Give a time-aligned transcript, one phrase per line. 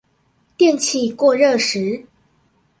[0.57, 2.07] 電器過熱時